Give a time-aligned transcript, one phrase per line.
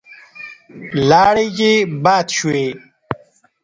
[1.09, 2.67] لاړې يې باد شوې.